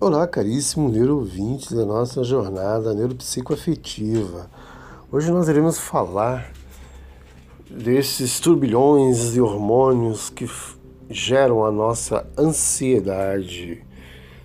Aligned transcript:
Olá, 0.00 0.28
caríssimo 0.28 0.88
neuroouvinte 0.88 1.74
da 1.74 1.84
nossa 1.84 2.22
jornada 2.22 2.94
neuropsicoafetiva. 2.94 4.48
Hoje 5.10 5.28
nós 5.32 5.48
iremos 5.48 5.76
falar 5.76 6.52
desses 7.68 8.38
turbilhões 8.38 9.32
de 9.32 9.40
hormônios 9.40 10.30
que 10.30 10.48
geram 11.10 11.64
a 11.64 11.72
nossa 11.72 12.24
ansiedade. 12.38 13.84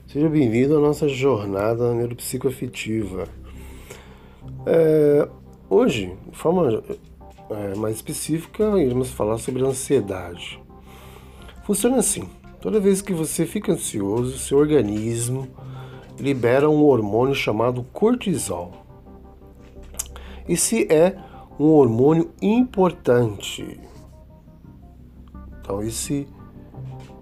Seja 0.08 0.28
bem-vindo 0.28 0.76
à 0.76 0.80
nossa 0.80 1.08
jornada 1.08 1.94
neuropsicoafetiva. 1.94 3.28
É, 4.66 5.30
hoje, 5.70 6.18
de 6.32 6.36
forma 6.36 6.84
é, 7.52 7.76
mais 7.76 7.98
específica, 7.98 8.64
iremos 8.82 9.12
falar 9.12 9.38
sobre 9.38 9.64
a 9.64 9.68
ansiedade. 9.68 10.60
Funciona 11.64 11.98
assim. 11.98 12.28
Toda 12.64 12.80
vez 12.80 13.02
que 13.02 13.12
você 13.12 13.46
fica 13.46 13.74
ansioso, 13.74 14.40
seu 14.40 14.58
organismo 14.58 15.50
libera 16.18 16.70
um 16.70 16.86
hormônio 16.86 17.36
chamado 17.36 17.84
cortisol. 17.92 18.72
Esse 20.48 20.88
é 20.90 21.14
um 21.60 21.66
hormônio 21.66 22.32
importante. 22.42 23.82
Então, 25.60 25.84
esse 25.84 26.26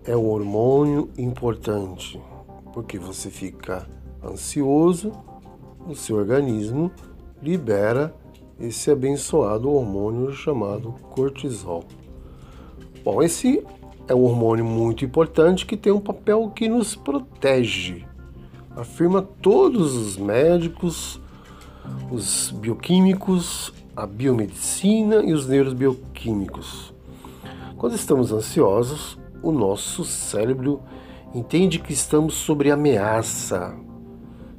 é 0.06 0.16
um 0.16 0.30
hormônio 0.30 1.10
importante, 1.18 2.22
porque 2.72 3.00
você 3.00 3.32
fica 3.32 3.90
ansioso, 4.24 5.12
o 5.88 5.96
seu 5.96 6.18
organismo 6.18 6.92
libera 7.42 8.14
esse 8.60 8.92
abençoado 8.92 9.72
hormônio 9.72 10.32
chamado 10.34 10.92
cortisol. 11.10 11.84
Bom, 13.04 13.24
esse 13.24 13.66
é 14.08 14.16
um 14.16 14.24
hormônio 14.24 14.66
muito 14.66 15.06
importante 15.06 15.66
que 15.66 15.78
tem 15.78 15.92
um 15.92 16.00
papel 16.00 16.52
que 16.56 16.68
nos 16.68 16.96
protege. 16.96 18.06
Afirma 18.76 19.22
todos 19.22 19.96
os 19.96 20.18
médicos, 20.18 21.20
os 22.12 22.52
bioquímicos, 22.52 23.74
a 23.96 24.06
biomedicina 24.06 25.18
e 25.24 25.34
os 25.34 25.48
neurobioquímicos. 25.48 26.94
Quando 27.78 27.96
estamos 27.96 28.32
ansiosos, 28.32 29.18
o 29.42 29.52
nosso 29.52 30.06
cérebro 30.06 30.82
entende 31.34 31.80
que 31.80 31.94
estamos 31.94 32.36
sob 32.36 32.70
ameaça. 32.70 33.76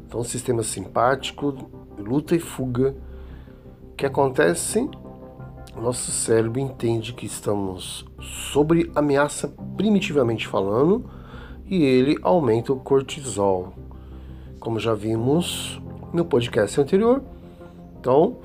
Então, 0.07 0.21
o 0.21 0.25
sistema 0.25 0.63
simpático, 0.63 1.71
luta 1.99 2.35
e 2.35 2.41
fuga, 2.41 2.95
que 3.97 4.05
acontecem 4.05 4.91
nosso 5.81 6.11
cérebro 6.11 6.61
entende 6.61 7.13
que 7.13 7.27
estamos 7.27 8.05
sob 8.21 8.91
ameaça 8.95 9.49
primitivamente 9.77 10.47
falando 10.47 11.09
e 11.67 11.83
ele 11.83 12.19
aumenta 12.23 12.73
o 12.73 12.79
cortisol, 12.79 13.73
como 14.61 14.79
já 14.79 14.95
vimos 14.95 15.81
no 16.13 16.25
podcast 16.25 16.81
anterior. 16.81 17.23
Então, 17.99 18.39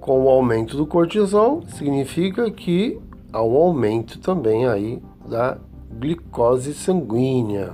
com 0.00 0.24
o 0.24 0.28
aumento 0.28 0.76
do 0.76 0.86
cortisol, 0.86 1.62
significa 1.68 2.50
que 2.50 3.00
há 3.32 3.42
um 3.42 3.56
aumento 3.56 4.18
também 4.18 4.66
aí 4.66 5.02
da 5.26 5.56
glicose 5.90 6.74
sanguínea. 6.74 7.72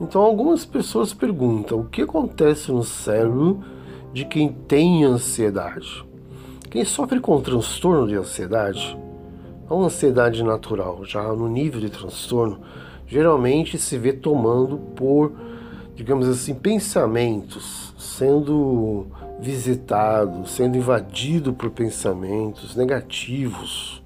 Então, 0.00 0.22
algumas 0.22 0.64
pessoas 0.64 1.12
perguntam 1.12 1.80
o 1.80 1.84
que 1.84 2.02
acontece 2.02 2.72
no 2.72 2.82
cérebro 2.82 3.60
de 4.12 4.24
quem 4.24 4.48
tem 4.48 5.04
ansiedade. 5.04 6.07
Quem 6.70 6.84
sofre 6.84 7.18
com 7.18 7.40
transtorno 7.40 8.06
de 8.06 8.14
ansiedade, 8.14 8.98
a 9.70 9.74
ansiedade 9.74 10.42
natural, 10.42 11.02
já 11.02 11.22
no 11.22 11.48
nível 11.48 11.80
de 11.80 11.88
transtorno, 11.88 12.60
geralmente 13.06 13.78
se 13.78 13.96
vê 13.96 14.12
tomando 14.12 14.76
por, 14.76 15.32
digamos 15.94 16.28
assim, 16.28 16.54
pensamentos, 16.54 17.94
sendo 17.98 19.06
visitado, 19.40 20.46
sendo 20.46 20.76
invadido 20.76 21.54
por 21.54 21.70
pensamentos 21.70 22.76
negativos, 22.76 24.02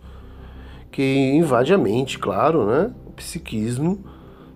que 0.92 1.32
invade 1.32 1.74
a 1.74 1.78
mente, 1.78 2.16
claro, 2.16 2.64
né? 2.64 2.92
O 3.06 3.10
psiquismo, 3.10 4.04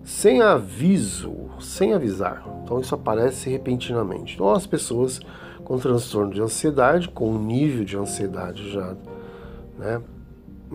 sem 0.05 0.43
aviso, 0.43 1.33
sem 1.59 1.93
avisar. 1.93 2.47
Então 2.63 2.81
isso 2.81 2.95
aparece 2.95 3.51
repentinamente. 3.51 4.35
Então 4.35 4.53
as 4.53 4.67
pessoas 4.67 5.21
com 5.67 5.79
transtorno 5.79 6.33
de 6.33 6.41
ansiedade, 6.41 7.09
com 7.09 7.29
um 7.29 7.43
nível 7.43 7.85
de 7.85 7.97
ansiedade 7.97 8.71
já 8.71 8.95
né, 9.77 10.01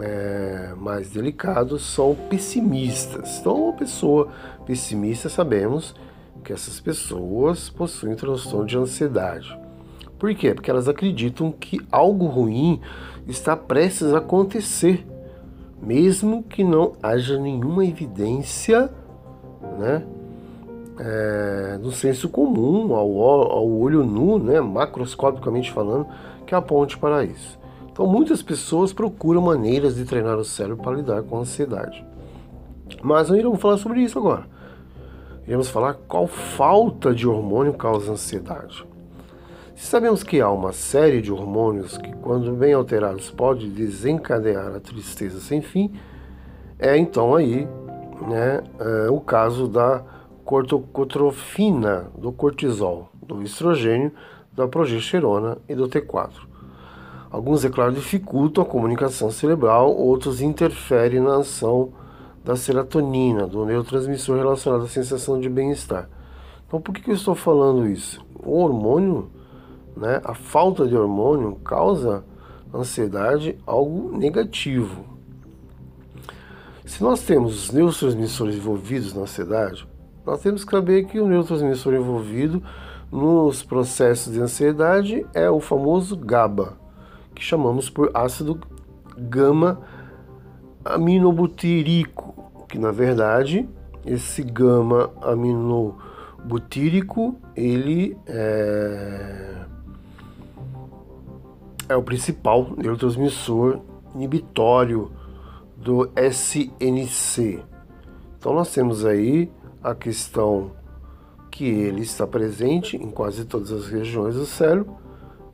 é, 0.01 0.73
mais 0.75 1.11
delicado, 1.11 1.79
são 1.79 2.13
pessimistas. 2.29 3.39
Então, 3.39 3.69
uma 3.69 3.73
pessoa 3.73 4.27
pessimista, 4.65 5.29
sabemos 5.29 5.95
que 6.43 6.51
essas 6.51 6.81
pessoas 6.81 7.69
possuem 7.69 8.17
transtorno 8.17 8.67
de 8.67 8.77
ansiedade. 8.77 9.57
Por 10.19 10.35
quê? 10.35 10.53
Porque 10.53 10.69
elas 10.69 10.89
acreditam 10.89 11.53
que 11.53 11.79
algo 11.89 12.25
ruim 12.25 12.81
está 13.25 13.55
prestes 13.55 14.13
a 14.13 14.17
acontecer, 14.17 15.07
mesmo 15.81 16.43
que 16.43 16.65
não 16.65 16.97
haja 17.01 17.39
nenhuma 17.39 17.85
evidência 17.85 18.89
né, 19.79 20.03
é, 21.03 21.79
no 21.81 21.91
senso 21.91 22.29
comum, 22.29 22.93
ao, 22.93 23.19
ao 23.21 23.67
olho 23.67 24.05
nu, 24.05 24.37
né, 24.37 24.61
macroscopicamente 24.61 25.71
falando, 25.71 26.05
que 26.45 26.53
aponte 26.53 26.95
para 26.95 27.25
isso. 27.25 27.59
Então, 27.91 28.05
muitas 28.05 28.43
pessoas 28.43 28.93
procuram 28.93 29.41
maneiras 29.41 29.95
de 29.95 30.05
treinar 30.05 30.37
o 30.37 30.45
cérebro 30.45 30.77
para 30.77 30.95
lidar 30.95 31.23
com 31.23 31.37
a 31.37 31.41
ansiedade. 31.41 32.05
Mas 33.01 33.29
não 33.29 33.35
iremos 33.35 33.59
falar 33.59 33.77
sobre 33.77 34.01
isso 34.01 34.19
agora. 34.19 34.45
Iremos 35.47 35.69
falar 35.69 35.95
qual 36.07 36.27
falta 36.27 37.13
de 37.15 37.27
hormônio 37.27 37.73
causa 37.73 38.11
ansiedade. 38.11 38.85
Se 39.75 39.87
sabemos 39.87 40.21
que 40.21 40.39
há 40.39 40.51
uma 40.51 40.71
série 40.71 41.19
de 41.19 41.31
hormônios 41.31 41.97
que, 41.97 42.13
quando 42.17 42.51
bem 42.51 42.73
alterados, 42.73 43.31
pode 43.31 43.67
desencadear 43.67 44.75
a 44.75 44.79
tristeza 44.79 45.39
sem 45.39 45.61
fim, 45.61 45.91
é 46.77 46.95
então 46.95 47.35
aí 47.35 47.67
né, 48.27 48.61
é, 48.79 49.09
o 49.09 49.19
caso 49.19 49.67
da 49.67 50.03
corticotrofina 50.51 52.11
do 52.17 52.29
cortisol, 52.33 53.07
do 53.25 53.41
estrogênio, 53.41 54.11
da 54.51 54.67
progesterona 54.67 55.57
e 55.69 55.73
do 55.73 55.87
T4. 55.87 56.29
Alguns, 57.31 57.63
é 57.63 57.69
claro, 57.69 57.93
dificultam 57.93 58.61
a 58.61 58.67
comunicação 58.67 59.31
cerebral, 59.31 59.95
outros 59.95 60.41
interferem 60.41 61.21
na 61.21 61.37
ação 61.37 61.93
da 62.43 62.57
serotonina, 62.57 63.47
do 63.47 63.65
neurotransmissor 63.65 64.35
relacionado 64.35 64.83
à 64.83 64.87
sensação 64.89 65.39
de 65.39 65.47
bem-estar. 65.47 66.09
Então, 66.67 66.81
por 66.81 66.93
que, 66.93 67.09
eu 67.09 67.15
estou 67.15 67.33
falando 67.33 67.87
isso? 67.87 68.21
O 68.43 68.57
hormônio, 68.57 69.31
né, 69.95 70.19
a 70.21 70.33
falta 70.33 70.85
de 70.85 70.97
hormônio, 70.97 71.55
causa 71.63 72.25
ansiedade, 72.73 73.57
algo 73.65 74.17
negativo. 74.17 75.05
Se 76.85 77.01
nós 77.01 77.21
temos 77.21 77.55
os 77.55 77.71
neurotransmissores 77.71 78.57
envolvidos 78.57 79.13
na 79.13 79.21
ansiedade, 79.21 79.89
nós 80.25 80.41
temos 80.41 80.63
que 80.63 80.71
saber 80.71 81.05
que 81.05 81.19
o 81.19 81.27
neurotransmissor 81.27 81.93
envolvido 81.93 82.63
nos 83.11 83.61
processos 83.63 84.33
de 84.33 84.39
ansiedade 84.39 85.25
é 85.33 85.49
o 85.49 85.59
famoso 85.59 86.15
GABA, 86.15 86.77
que 87.35 87.43
chamamos 87.43 87.89
por 87.89 88.11
ácido 88.13 88.57
gama 89.17 89.81
aminobutírico, 90.85 92.51
que 92.69 92.79
na 92.79 92.91
verdade 92.91 93.67
esse 94.05 94.43
gama 94.43 95.09
aminobutírico 95.21 97.35
ele 97.55 98.17
é, 98.25 99.65
é 101.89 101.95
o 101.95 102.03
principal 102.03 102.71
neurotransmissor 102.77 103.81
inibitório 104.15 105.11
do 105.75 106.09
SNC. 106.15 107.59
Então 108.37 108.53
nós 108.53 108.73
temos 108.73 109.05
aí 109.05 109.51
a 109.83 109.95
questão 109.95 110.71
que 111.49 111.65
ele 111.65 112.01
está 112.01 112.25
presente 112.25 112.95
em 112.95 113.09
quase 113.09 113.45
todas 113.45 113.71
as 113.71 113.87
regiões 113.87 114.35
do 114.35 114.45
cérebro, 114.45 114.95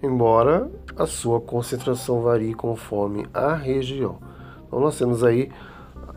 embora 0.01 0.69
a 0.95 1.07
sua 1.07 1.41
concentração 1.41 2.21
varie 2.21 2.53
conforme 2.53 3.27
a 3.33 3.55
região. 3.55 4.19
Então 4.67 4.79
nós 4.79 4.97
temos 4.97 5.23
aí 5.23 5.49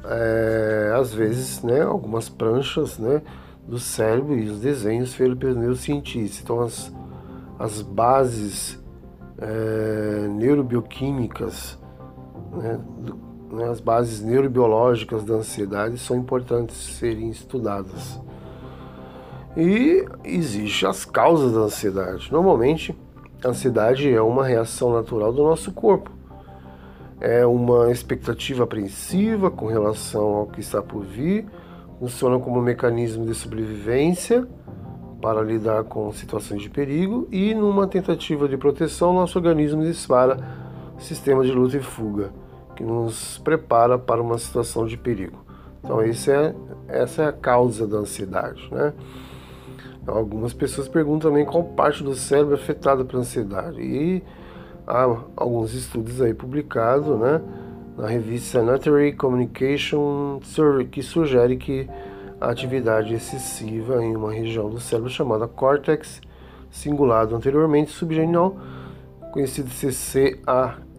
é, 0.04 0.92
às 0.94 1.12
vezes 1.12 1.62
né, 1.62 1.82
algumas 1.82 2.28
pranchas 2.28 2.98
né, 2.98 3.22
do 3.66 3.78
cérebro 3.78 4.36
e 4.38 4.48
os 4.48 4.60
desenhos 4.60 5.14
feitos 5.14 5.38
pelos 5.38 5.56
neurocientistas. 5.56 6.42
Então 6.42 6.60
as, 6.60 6.92
as 7.58 7.80
bases 7.80 8.82
é, 9.38 10.28
neurobioquímicas, 10.28 11.78
né, 12.52 12.78
né, 13.50 13.68
as 13.68 13.80
bases 13.80 14.20
neurobiológicas 14.20 15.24
da 15.24 15.34
ansiedade 15.34 15.98
são 15.98 16.16
importantes 16.16 16.76
serem 16.76 17.30
estudadas. 17.30 18.20
E 19.56 20.06
existe 20.24 20.86
as 20.86 21.04
causas 21.04 21.52
da 21.52 21.60
ansiedade. 21.60 22.30
Normalmente, 22.32 22.96
a 23.44 23.48
ansiedade 23.48 24.12
é 24.12 24.22
uma 24.22 24.46
reação 24.46 24.92
natural 24.92 25.32
do 25.32 25.42
nosso 25.42 25.72
corpo. 25.72 26.10
É 27.20 27.44
uma 27.44 27.90
expectativa 27.90 28.64
apreensiva 28.64 29.50
com 29.50 29.66
relação 29.66 30.36
ao 30.36 30.46
que 30.46 30.60
está 30.60 30.80
por 30.80 31.04
vir, 31.04 31.46
funciona 31.98 32.38
como 32.38 32.60
um 32.60 32.62
mecanismo 32.62 33.26
de 33.26 33.34
sobrevivência 33.34 34.46
para 35.20 35.42
lidar 35.42 35.84
com 35.84 36.10
situações 36.12 36.62
de 36.62 36.70
perigo 36.70 37.28
e 37.30 37.52
numa 37.52 37.86
tentativa 37.86 38.48
de 38.48 38.56
proteção 38.56 39.12
nosso 39.12 39.38
organismo 39.38 39.82
dispara 39.82 40.38
sistema 40.98 41.44
de 41.44 41.52
luta 41.52 41.76
e 41.76 41.80
fuga 41.80 42.32
que 42.80 42.84
nos 42.84 43.36
prepara 43.44 43.98
para 43.98 44.22
uma 44.22 44.38
situação 44.38 44.86
de 44.86 44.96
perigo. 44.96 45.44
Então 45.84 46.02
esse 46.02 46.30
é, 46.30 46.54
essa 46.88 47.24
é 47.24 47.26
a 47.26 47.32
causa 47.32 47.86
da 47.86 47.98
ansiedade, 47.98 48.66
né? 48.72 48.94
Algumas 50.06 50.54
pessoas 50.54 50.88
perguntam 50.88 51.30
também 51.30 51.44
qual 51.44 51.62
parte 51.62 52.02
do 52.02 52.14
cérebro 52.14 52.54
é 52.54 52.56
afetada 52.56 53.04
pela 53.04 53.20
ansiedade 53.20 53.82
e 53.82 54.22
há 54.86 55.02
alguns 55.36 55.74
estudos 55.74 56.22
aí 56.22 56.32
publicados, 56.32 57.18
né? 57.18 57.42
Na 57.98 58.08
revista 58.08 58.62
Nature 58.62 59.12
Communication 59.12 60.40
que 60.90 61.02
sugere 61.02 61.58
que 61.58 61.86
a 62.40 62.48
atividade 62.48 63.12
excessiva 63.12 64.02
em 64.02 64.16
uma 64.16 64.32
região 64.32 64.70
do 64.70 64.80
cérebro 64.80 65.10
chamada 65.10 65.46
córtex, 65.46 66.22
singulado 66.70 67.36
anteriormente 67.36 67.90
subgenial, 67.90 68.56
conhecido 69.32 69.68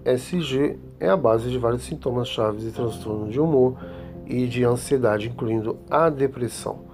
CCASG, 0.03 0.79
é 0.99 1.09
a 1.09 1.17
base 1.17 1.49
de 1.49 1.57
vários 1.57 1.83
sintomas 1.83 2.27
chaves 2.27 2.63
de 2.63 2.71
transtorno 2.71 3.29
de 3.29 3.39
humor 3.39 3.77
e 4.25 4.47
de 4.47 4.63
ansiedade, 4.63 5.29
incluindo 5.29 5.77
a 5.89 6.09
depressão. 6.09 6.85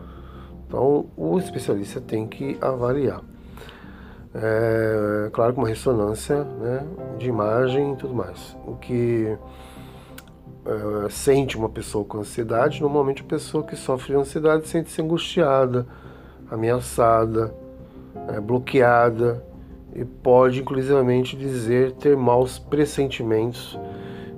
Então, 0.68 1.06
o 1.16 1.38
especialista 1.38 2.02
tem 2.02 2.28
que 2.28 2.58
avaliar. 2.60 3.22
É, 4.36 5.30
claro, 5.32 5.54
com 5.54 5.62
uma 5.62 5.68
ressonância 5.68 6.44
né, 6.44 6.86
de 7.18 7.28
imagem 7.28 7.94
e 7.94 7.96
tudo 7.96 8.14
mais. 8.14 8.56
O 8.66 8.76
que 8.76 9.38
uh, 10.66 11.10
sente 11.10 11.58
uma 11.58 11.70
pessoa 11.70 12.04
com 12.04 12.20
ansiedade, 12.20 12.82
normalmente 12.82 13.22
a 13.22 13.26
pessoa 13.26 13.64
que 13.64 13.76
sofre 13.76 14.14
de 14.14 14.20
ansiedade 14.20 14.68
sente-se 14.68 15.02
angustiada, 15.02 15.88
ameaçada, 16.52 17.54
é, 18.28 18.40
bloqueada 18.40 19.44
e 19.96 20.06
pode 20.06 20.62
inclusivamente 20.62 21.36
dizer 21.36 21.94
ter 21.94 22.16
maus 22.16 22.60
pressentimentos, 22.60 23.78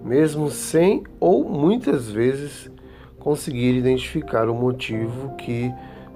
mesmo 0.03 0.49
sem 0.49 1.03
ou 1.19 1.43
muitas 1.43 2.09
vezes 2.09 2.71
conseguir 3.19 3.75
identificar 3.75 4.49
o 4.49 4.55
motivo 4.55 5.35
que 5.35 5.71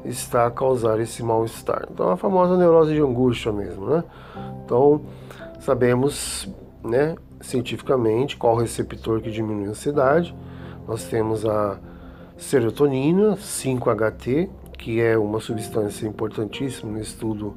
está 0.05 0.45
a 0.47 0.51
causar 0.51 0.99
esse 0.99 1.21
mal-estar. 1.23 1.87
Então, 1.91 2.09
a 2.09 2.17
famosa 2.17 2.57
neurose 2.57 2.93
de 2.93 3.01
angústia 3.01 3.51
mesmo, 3.51 3.87
né? 3.87 4.03
Então, 4.65 5.01
sabemos, 5.59 6.49
né, 6.83 7.15
cientificamente 7.41 8.37
qual 8.37 8.55
receptor 8.55 9.21
que 9.21 9.31
diminui 9.31 9.67
a 9.67 9.69
ansiedade. 9.69 10.35
Nós 10.87 11.05
temos 11.05 11.45
a 11.45 11.79
serotonina 12.37 13.35
5-HT, 13.35 14.49
que 14.77 15.01
é 15.01 15.17
uma 15.17 15.39
substância 15.39 16.07
importantíssima 16.07 16.91
no 16.91 16.99
estudo 16.99 17.55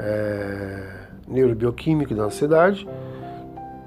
é, 0.00 1.06
neurobioquímico 1.28 2.14
da 2.14 2.24
ansiedade. 2.24 2.88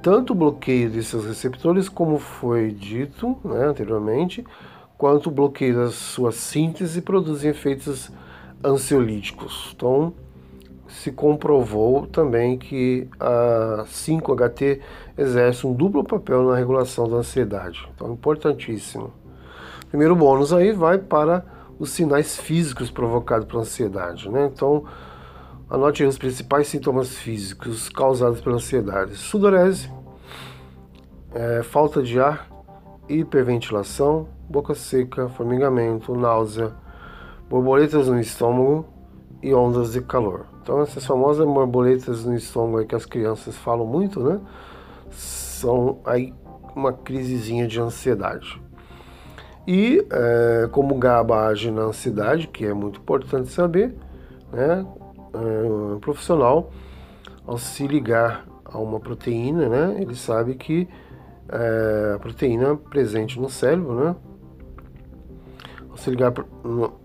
Tanto 0.02 0.34
o 0.34 0.36
bloqueio 0.36 0.90
desses 0.90 1.26
receptores, 1.26 1.88
como 1.90 2.20
foi 2.20 2.72
dito 2.72 3.38
né, 3.44 3.66
anteriormente, 3.66 4.46
quanto 4.98 5.28
o 5.28 5.32
bloqueio 5.32 5.76
da 5.76 5.90
sua 5.90 6.32
síntese 6.32 7.02
produzem 7.02 7.52
efeitos 7.52 8.12
ansiolíticos. 8.64 9.74
Então, 9.76 10.14
se 10.88 11.12
comprovou 11.12 12.06
também 12.06 12.58
que 12.58 13.08
a 13.20 13.86
5-HT 13.88 14.80
exerce 15.18 15.66
um 15.66 15.74
duplo 15.74 16.04
papel 16.04 16.44
na 16.44 16.56
regulação 16.56 17.10
da 17.10 17.18
ansiedade. 17.18 17.88
Então, 17.96 18.14
importantíssimo. 18.14 19.12
Primeiro 19.90 20.16
bônus 20.16 20.54
aí 20.54 20.72
vai 20.72 20.98
para 20.98 21.46
os 21.80 21.92
sinais 21.92 22.38
físicos 22.38 22.92
provocados 22.92 23.48
pela 23.48 23.62
ansiedade. 23.62 24.30
Né? 24.30 24.50
Então, 24.54 24.86
anote 25.70 26.04
os 26.04 26.18
principais 26.18 26.68
sintomas 26.68 27.10
físicos 27.16 27.90
causados 27.90 28.42
pela 28.42 28.56
ansiedade: 28.56 29.16
sudorese, 29.16 29.92
é, 31.34 31.64
falta 31.64 32.02
de 32.02 32.20
ar, 32.20 32.48
hiperventilação, 33.10 34.28
boca 34.50 34.76
seca, 34.76 35.28
formigamento, 35.30 36.16
náusea, 36.16 36.74
borboletas 37.50 38.08
no 38.08 38.20
estômago 38.20 38.86
e 39.42 39.54
ondas 39.54 39.94
de 39.94 40.02
calor. 40.02 40.46
Então 40.62 40.82
essas 40.82 41.06
famosas 41.06 41.46
borboletas 41.46 42.24
no 42.24 42.36
estômago 42.36 42.86
que 42.88 42.96
as 42.96 43.06
crianças 43.06 43.56
falam 43.58 43.86
muito, 43.86 44.22
né? 44.22 44.40
São 45.12 46.00
aí 46.06 46.34
uma 46.76 46.94
crisezinha 46.94 47.68
de 47.68 47.80
ansiedade. 47.80 48.62
E 49.68 50.06
é, 50.12 50.68
como 50.72 50.96
GABA 50.96 51.48
age 51.48 51.72
na 51.72 51.84
ansiedade, 51.84 52.48
que 52.48 52.66
é 52.66 52.74
muito 52.74 53.00
importante 53.00 53.50
saber, 53.50 53.96
né? 54.52 54.86
Um 55.34 56.00
profissional, 56.00 56.72
ao 57.46 57.58
se 57.58 57.88
ligar 57.88 58.46
a 58.66 58.78
uma 58.78 59.00
proteína, 59.00 59.70
né? 59.70 60.02
Ele 60.02 60.16
sabe 60.16 60.56
que 60.56 60.88
é, 61.50 62.14
a 62.16 62.20
proteína 62.20 62.76
presente 62.76 63.40
no 63.40 63.50
cérebro, 63.50 63.94
né? 63.94 64.16
Ao 65.90 65.98
se, 65.98 66.10
ligar, 66.10 66.34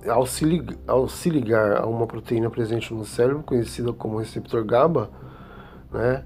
ao, 0.09 0.27
se 0.27 0.45
ligar, 0.47 0.77
ao 0.87 1.09
se 1.09 1.29
ligar 1.29 1.77
a 1.77 1.87
uma 1.87 2.07
proteína 2.07 2.49
presente 2.49 2.95
no 2.95 3.05
cérebro, 3.05 3.43
conhecida 3.43 3.93
como 3.93 4.19
receptor 4.19 4.65
GABA, 4.65 5.11
né, 5.93 6.25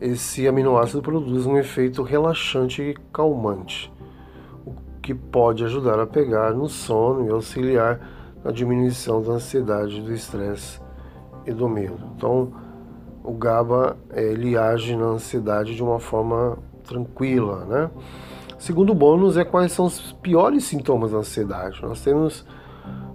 esse 0.00 0.48
aminoácido 0.48 1.02
produz 1.02 1.44
um 1.44 1.58
efeito 1.58 2.02
relaxante 2.02 2.80
e 2.80 2.94
calmante, 3.12 3.92
o 4.64 4.72
que 5.02 5.14
pode 5.14 5.62
ajudar 5.64 6.00
a 6.00 6.06
pegar 6.06 6.54
no 6.54 6.66
sono 6.66 7.26
e 7.26 7.30
auxiliar 7.30 8.00
na 8.42 8.52
diminuição 8.52 9.20
da 9.20 9.32
ansiedade, 9.32 10.00
do 10.00 10.10
estresse 10.10 10.80
e 11.48 11.52
do 11.52 11.68
medo. 11.68 11.98
Então, 12.16 12.52
o 13.24 13.32
GABA 13.32 13.96
ele 14.12 14.56
age 14.56 14.94
na 14.94 15.06
ansiedade 15.06 15.74
de 15.74 15.82
uma 15.82 15.98
forma 15.98 16.58
tranquila, 16.84 17.64
né? 17.64 17.90
Segundo 18.58 18.92
bônus 18.94 19.36
é 19.36 19.44
quais 19.44 19.72
são 19.72 19.86
os 19.86 20.12
piores 20.14 20.64
sintomas 20.64 21.12
da 21.12 21.18
ansiedade. 21.18 21.80
Nós 21.82 22.02
temos 22.02 22.44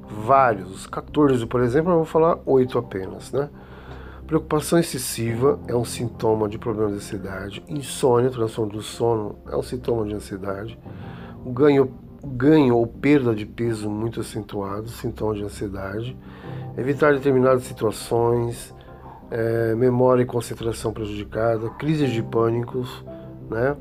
vários, 0.08 0.88
14, 0.88 1.46
por 1.46 1.62
exemplo, 1.62 1.92
eu 1.92 1.98
vou 1.98 2.06
falar 2.06 2.40
8 2.46 2.78
apenas, 2.78 3.32
né? 3.32 3.50
Preocupação 4.26 4.80
excessiva 4.80 5.60
é 5.68 5.76
um 5.76 5.84
sintoma 5.84 6.48
de 6.48 6.58
problema 6.58 6.92
de 6.92 6.96
ansiedade. 6.96 7.64
Insônia, 7.68 8.30
transtorno 8.30 8.72
do 8.72 8.82
sono, 8.82 9.36
é 9.52 9.56
um 9.56 9.62
sintoma 9.62 10.06
de 10.06 10.16
ansiedade. 10.16 10.80
O 11.46 11.52
ganho, 11.52 11.92
ganho 12.24 12.78
ou 12.78 12.88
perda 12.88 13.36
de 13.36 13.46
peso 13.46 13.90
muito 13.90 14.22
acentuado, 14.22 14.88
sintoma 14.88 15.36
de 15.36 15.44
ansiedade. 15.44 16.18
Evitar 16.78 17.14
determinadas 17.14 17.64
situações, 17.64 18.74
é, 19.30 19.76
memória 19.76 20.24
e 20.24 20.26
concentração 20.26 20.92
prejudicada, 20.92 21.70
crises 21.72 22.12
de 22.12 22.22
pânicos, 22.22 23.04
né? 23.50 23.76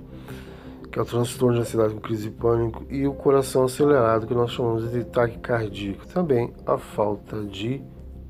que 0.93 0.99
é 0.99 1.03
o 1.03 1.05
transtorno 1.07 1.55
de 1.55 1.63
ansiedade 1.63 1.95
com 1.95 2.01
crise 2.01 2.25
de 2.25 2.31
pânico, 2.31 2.85
e 2.91 3.07
o 3.07 3.15
coração 3.15 3.65
acelerado, 3.65 4.27
que 4.27 4.35
nós 4.35 4.51
chamamos 4.51 4.91
de 4.93 5.05
taque 5.05 5.39
cardíaco. 5.39 6.07
Também 6.07 6.53
a 6.67 6.77
falta 6.77 7.43
de 7.45 7.83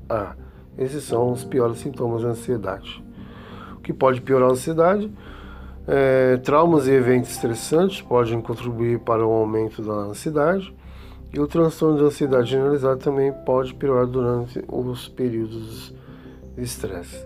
ar. 0.07 0.37
Esses 0.77 1.03
são 1.03 1.31
os 1.31 1.43
piores 1.43 1.79
sintomas 1.79 2.23
da 2.23 2.29
ansiedade. 2.29 3.03
O 3.73 3.81
que 3.81 3.91
pode 3.91 4.21
piorar 4.21 4.49
a 4.49 4.53
ansiedade? 4.53 5.11
É, 5.85 6.37
traumas 6.37 6.87
e 6.87 6.91
eventos 6.91 7.31
estressantes 7.31 8.01
podem 8.01 8.41
contribuir 8.41 8.99
para 8.99 9.27
o 9.27 9.31
aumento 9.31 9.81
da 9.81 9.93
ansiedade. 9.93 10.73
E 11.33 11.39
o 11.39 11.47
transtorno 11.47 11.97
de 11.97 12.03
ansiedade 12.03 12.51
generalizada 12.51 12.95
também 12.97 13.33
pode 13.33 13.73
piorar 13.73 14.05
durante 14.05 14.63
os 14.67 15.09
períodos 15.09 15.91
de 16.55 16.63
estresse. 16.63 17.25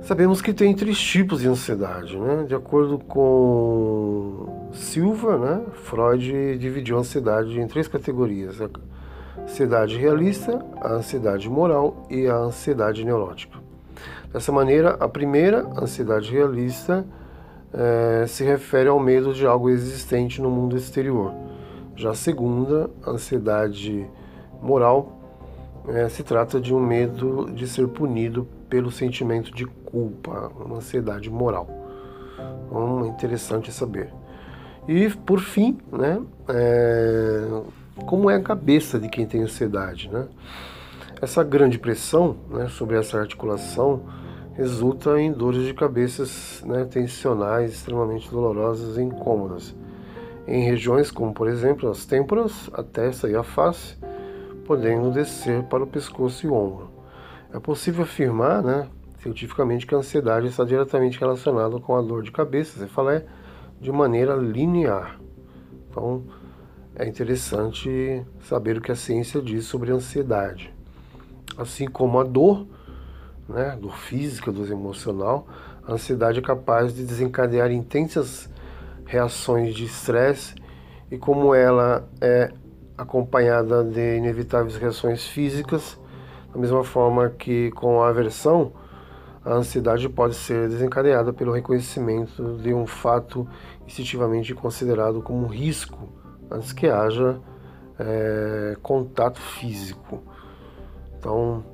Sabemos 0.00 0.40
que 0.40 0.54
tem 0.54 0.74
três 0.74 0.98
tipos 0.98 1.42
de 1.42 1.48
ansiedade, 1.48 2.18
né? 2.18 2.44
De 2.48 2.54
acordo 2.54 2.98
com 2.98 4.70
Silva, 4.72 5.36
né? 5.36 5.62
Freud 5.74 6.56
dividiu 6.56 6.96
a 6.96 7.00
ansiedade 7.00 7.60
em 7.60 7.68
três 7.68 7.86
categorias: 7.86 8.58
a 8.62 8.70
ansiedade 9.42 9.98
realista, 9.98 10.64
a 10.80 10.94
ansiedade 10.94 11.50
moral 11.50 12.06
e 12.08 12.26
a 12.26 12.36
ansiedade 12.36 13.04
neurótica. 13.04 13.58
Dessa 14.32 14.50
maneira, 14.50 14.96
a 14.98 15.08
primeira, 15.08 15.68
ansiedade 15.78 16.32
realista, 16.32 17.04
é, 17.74 18.24
se 18.26 18.42
refere 18.44 18.88
ao 18.88 18.98
medo 18.98 19.34
de 19.34 19.46
algo 19.46 19.68
existente 19.68 20.40
no 20.40 20.50
mundo 20.50 20.74
exterior. 20.74 21.34
Já 22.00 22.12
a 22.12 22.14
segunda, 22.14 22.88
ansiedade 23.06 24.08
moral, 24.62 25.20
é, 25.86 26.08
se 26.08 26.22
trata 26.22 26.58
de 26.58 26.74
um 26.74 26.80
medo 26.80 27.50
de 27.52 27.68
ser 27.68 27.86
punido 27.88 28.48
pelo 28.70 28.90
sentimento 28.90 29.54
de 29.54 29.66
culpa, 29.66 30.50
uma 30.64 30.76
ansiedade 30.78 31.28
moral. 31.28 31.68
Então, 32.66 33.04
interessante 33.04 33.70
saber. 33.70 34.10
E, 34.88 35.10
por 35.10 35.40
fim, 35.40 35.76
né, 35.92 36.22
é, 36.48 37.46
como 38.06 38.30
é 38.30 38.36
a 38.36 38.42
cabeça 38.42 38.98
de 38.98 39.06
quem 39.10 39.26
tem 39.26 39.42
ansiedade? 39.42 40.08
Né? 40.10 40.26
Essa 41.20 41.44
grande 41.44 41.78
pressão 41.78 42.34
né, 42.48 42.66
sobre 42.68 42.96
essa 42.96 43.18
articulação 43.18 44.04
resulta 44.54 45.20
em 45.20 45.30
dores 45.30 45.66
de 45.66 45.74
cabeça 45.74 46.24
né, 46.64 46.86
tensionais 46.86 47.72
extremamente 47.72 48.30
dolorosas 48.30 48.96
e 48.96 49.02
incômodas. 49.02 49.74
Em 50.46 50.64
regiões 50.64 51.10
como, 51.10 51.32
por 51.32 51.48
exemplo, 51.48 51.88
as 51.90 52.04
têmporas, 52.04 52.70
a 52.72 52.82
testa 52.82 53.28
e 53.28 53.36
a 53.36 53.42
face, 53.42 53.96
podendo 54.64 55.10
descer 55.10 55.62
para 55.64 55.82
o 55.82 55.86
pescoço 55.86 56.46
e 56.46 56.48
o 56.48 56.54
ombro. 56.54 56.90
É 57.52 57.58
possível 57.58 58.04
afirmar, 58.04 58.62
né, 58.62 58.88
cientificamente, 59.18 59.86
que 59.86 59.94
a 59.94 59.98
ansiedade 59.98 60.46
está 60.46 60.64
diretamente 60.64 61.18
relacionada 61.18 61.78
com 61.80 61.96
a 61.96 62.02
dor 62.02 62.22
de 62.22 62.30
cabeça, 62.30 62.78
cefaleia, 62.78 63.26
de 63.80 63.90
maneira 63.90 64.34
linear. 64.34 65.18
Então, 65.88 66.24
é 66.94 67.06
interessante 67.06 68.24
saber 68.42 68.78
o 68.78 68.80
que 68.80 68.92
a 68.92 68.96
ciência 68.96 69.40
diz 69.40 69.64
sobre 69.64 69.90
a 69.90 69.94
ansiedade. 69.94 70.72
Assim 71.56 71.86
como 71.86 72.18
a 72.20 72.24
dor, 72.24 72.66
né, 73.48 73.76
dor 73.80 73.96
física, 73.96 74.52
dor 74.52 74.70
emocional, 74.70 75.46
a 75.86 75.94
ansiedade 75.94 76.38
é 76.38 76.42
capaz 76.42 76.94
de 76.94 77.04
desencadear 77.04 77.72
intensas 77.72 78.48
reações 79.10 79.74
de 79.74 79.86
estresse 79.86 80.54
e 81.10 81.18
como 81.18 81.52
ela 81.52 82.08
é 82.20 82.52
acompanhada 82.96 83.82
de 83.82 84.16
inevitáveis 84.18 84.76
reações 84.76 85.26
físicas, 85.26 85.98
da 86.52 86.60
mesma 86.60 86.84
forma 86.84 87.28
que 87.28 87.72
com 87.72 88.00
a 88.00 88.08
aversão, 88.08 88.72
a 89.44 89.52
ansiedade 89.54 90.08
pode 90.08 90.36
ser 90.36 90.68
desencadeada 90.68 91.32
pelo 91.32 91.50
reconhecimento 91.50 92.58
de 92.58 92.72
um 92.72 92.86
fato 92.86 93.48
instintivamente 93.84 94.54
considerado 94.54 95.20
como 95.22 95.44
um 95.44 95.48
risco 95.48 96.08
antes 96.48 96.72
que 96.72 96.86
haja 96.86 97.40
é, 97.98 98.76
contato 98.80 99.40
físico. 99.40 100.22
Então, 101.18 101.64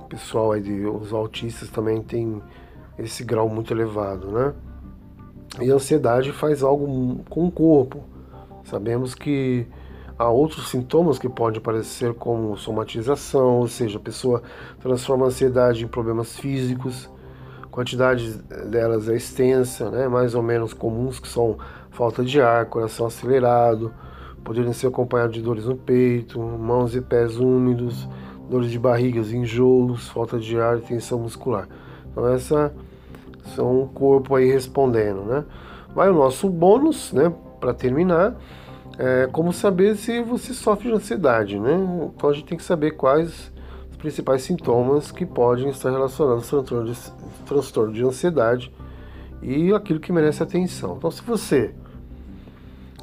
o 0.00 0.04
pessoal 0.04 0.52
aí 0.52 0.62
de, 0.62 0.86
os 0.86 1.12
autistas 1.12 1.68
também 1.68 2.02
tem 2.02 2.42
esse 2.98 3.22
grau 3.24 3.46
muito 3.48 3.74
elevado, 3.74 4.30
né? 4.30 4.54
E 5.60 5.70
a 5.70 5.74
ansiedade 5.74 6.32
faz 6.32 6.62
algo 6.62 7.20
com 7.28 7.46
o 7.46 7.50
corpo. 7.50 8.04
Sabemos 8.64 9.14
que 9.14 9.66
há 10.18 10.28
outros 10.28 10.68
sintomas 10.68 11.18
que 11.18 11.28
podem 11.28 11.58
aparecer 11.58 12.12
como 12.14 12.56
somatização, 12.56 13.58
ou 13.58 13.68
seja, 13.68 13.98
a 13.98 14.00
pessoa 14.00 14.42
transforma 14.80 15.24
a 15.24 15.28
ansiedade 15.28 15.84
em 15.84 15.88
problemas 15.88 16.36
físicos. 16.36 17.10
A 17.62 17.66
quantidade 17.66 18.32
delas 18.70 19.08
é 19.08 19.16
extensa, 19.16 19.90
né? 19.90 20.06
mais 20.06 20.34
ou 20.34 20.42
menos 20.42 20.74
comuns, 20.74 21.18
que 21.18 21.28
são 21.28 21.56
falta 21.90 22.24
de 22.24 22.40
ar, 22.40 22.66
coração 22.66 23.06
acelerado, 23.06 23.92
poderiam 24.44 24.72
ser 24.72 24.86
acompanhados 24.86 25.34
de 25.34 25.42
dores 25.42 25.64
no 25.64 25.76
peito, 25.76 26.40
mãos 26.40 26.94
e 26.94 27.00
pés 27.00 27.36
úmidos, 27.36 28.08
dores 28.48 28.70
de 28.70 28.78
barrigas, 28.78 29.32
enjoos, 29.32 30.08
falta 30.08 30.38
de 30.38 30.58
ar 30.58 30.78
e 30.78 30.82
tensão 30.82 31.18
muscular. 31.18 31.68
Então 32.10 32.26
essa 32.28 32.72
são 33.54 33.82
o 33.82 33.88
corpo 33.88 34.34
aí 34.34 34.50
respondendo, 34.50 35.22
né? 35.22 35.44
Vai 35.94 36.10
o 36.10 36.14
nosso 36.14 36.48
bônus, 36.48 37.12
né? 37.12 37.32
Para 37.60 37.74
terminar, 37.74 38.36
é 38.98 39.28
como 39.30 39.52
saber 39.52 39.96
se 39.96 40.22
você 40.22 40.52
sofre 40.52 40.88
de 40.88 40.94
ansiedade, 40.94 41.58
né? 41.58 41.74
Então 42.14 42.30
a 42.30 42.32
gente 42.32 42.46
tem 42.46 42.58
que 42.58 42.64
saber 42.64 42.92
quais 42.92 43.52
os 43.90 43.96
principais 43.96 44.42
sintomas 44.42 45.10
que 45.10 45.24
podem 45.24 45.68
estar 45.70 45.90
relacionados 45.90 46.52
ao 46.52 46.62
transtorno 46.62 46.92
de, 46.92 46.98
transtorno 47.46 47.92
de 47.92 48.04
ansiedade 48.04 48.72
e 49.42 49.72
aquilo 49.72 50.00
que 50.00 50.12
merece 50.12 50.42
atenção. 50.42 50.96
Então, 50.96 51.10
se 51.10 51.22
você 51.22 51.74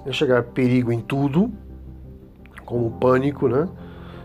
enxergar 0.05 0.43
perigo 0.43 0.91
em 0.91 1.01
tudo, 1.01 1.51
como 2.65 2.91
pânico, 2.91 3.47
né? 3.47 3.67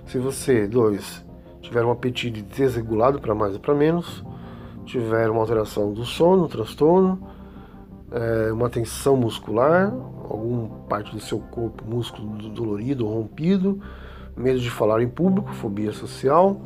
Se 0.06 0.18
você, 0.18 0.66
dois, 0.66 1.24
tiver 1.60 1.84
um 1.84 1.90
apetite 1.90 2.42
desregulado 2.42 3.20
para 3.20 3.34
mais 3.34 3.54
ou 3.54 3.60
para 3.60 3.74
menos, 3.74 4.24
tiver 4.90 5.30
uma 5.30 5.40
alteração 5.40 5.92
do 5.92 6.04
sono, 6.04 6.48
transtorno, 6.48 7.20
é, 8.10 8.52
uma 8.52 8.68
tensão 8.68 9.16
muscular, 9.16 9.92
alguma 10.28 10.68
parte 10.88 11.12
do 11.12 11.20
seu 11.20 11.38
corpo, 11.38 11.84
músculo 11.86 12.48
dolorido 12.50 13.06
ou 13.06 13.14
rompido, 13.14 13.80
medo 14.36 14.58
de 14.58 14.70
falar 14.70 15.02
em 15.02 15.08
público, 15.08 15.52
fobia 15.52 15.92
social, 15.92 16.60